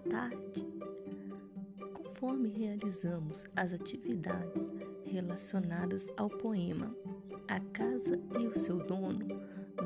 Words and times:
tarde. 0.00 0.66
Conforme 1.94 2.48
realizamos 2.50 3.44
as 3.56 3.72
atividades 3.72 4.70
relacionadas 5.04 6.08
ao 6.16 6.28
poema 6.28 6.94
A 7.48 7.58
Casa 7.58 8.20
e 8.38 8.46
o 8.46 8.56
Seu 8.56 8.78
Dono, 8.78 9.26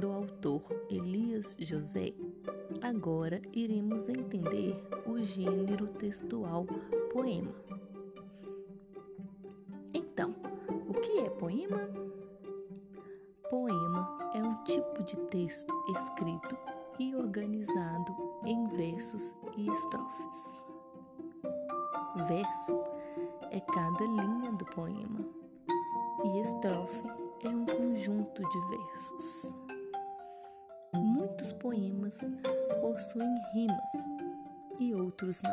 do 0.01 0.11
autor 0.11 0.63
Elias 0.91 1.57
José, 1.59 2.13
agora 2.83 3.41
iremos 3.53 4.09
entender 4.09 4.75
o 5.07 5.23
gênero 5.23 5.87
textual 5.87 6.67
poema. 7.13 7.55
Então, 9.95 10.35
o 10.89 10.95
que 10.95 11.21
é 11.21 11.31
poema? 11.31 11.89
Poema 13.49 14.19
é 14.35 14.43
um 14.43 14.65
tipo 14.65 15.03
de 15.05 15.17
texto 15.29 15.73
escrito 15.95 16.76
e 16.99 17.15
organizado 17.15 18.17
em 18.45 18.67
versos 18.69 19.35
e 19.57 19.71
estrofes. 19.71 20.65
Verso 22.29 22.83
é 23.51 23.61
cada 23.61 24.05
linha 24.05 24.53
do 24.53 24.65
poema 24.67 25.25
e 26.25 26.41
estrofe 26.41 27.03
é 27.45 27.49
um 27.49 27.67
conjunto 27.67 28.43
de 28.49 28.59
versos. 28.69 29.55
Muitos 30.95 31.53
poemas 31.53 32.31
possuem 32.81 33.35
rimas 33.53 33.91
e 34.79 34.95
outros 34.95 35.43
não. 35.43 35.53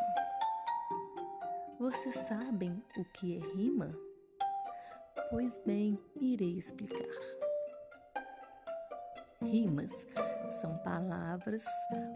Vocês 1.79 2.15
sabem 2.15 2.81
o 2.97 3.03
que 3.05 3.37
é 3.37 3.39
rima? 3.55 3.93
Pois 5.29 5.57
bem, 5.65 5.99
irei 6.21 6.57
explicar. 6.57 7.42
Rimas 9.43 10.07
são 10.49 10.77
palavras 10.79 11.65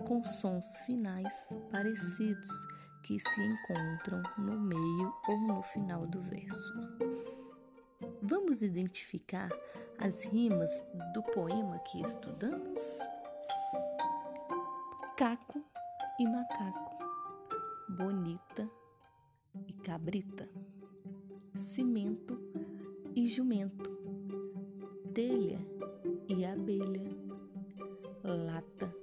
com 0.07 0.23
sons 0.23 0.81
finais 0.81 1.55
parecidos 1.71 2.49
que 3.03 3.19
se 3.19 3.41
encontram 3.41 4.21
no 4.37 4.59
meio 4.59 5.13
ou 5.27 5.37
no 5.39 5.61
final 5.61 6.05
do 6.07 6.21
verso. 6.21 6.73
Vamos 8.21 8.61
identificar 8.61 9.49
as 9.99 10.23
rimas 10.25 10.85
do 11.13 11.23
poema 11.23 11.79
que 11.79 12.01
estudamos? 12.01 12.99
Caco 15.15 15.63
e 16.19 16.25
macaco, 16.25 16.97
bonita 17.89 18.69
e 19.67 19.73
cabrita, 19.73 20.47
cimento 21.55 22.39
e 23.15 23.25
jumento, 23.25 23.89
telha 25.13 25.76
e 26.27 26.45
abelha, 26.45 27.09
lata 28.23 28.93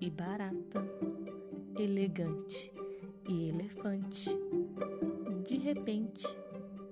e 0.00 0.10
barata, 0.10 0.84
elegante 1.78 2.72
e 3.28 3.48
elefante, 3.48 4.30
de 5.44 5.58
repente 5.58 6.26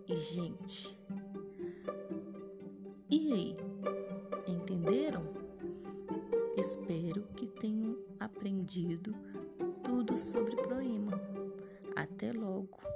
e 0.06 0.14
gente. 0.14 0.97
E 3.11 3.33
aí, 3.33 3.56
entenderam? 4.47 5.24
Espero 6.56 7.22
que 7.36 7.46
tenham 7.46 7.98
aprendido 8.20 9.14
tudo 9.83 10.17
sobre 10.17 10.56
poema. 10.56 11.20
Até 11.96 12.33
logo! 12.33 12.92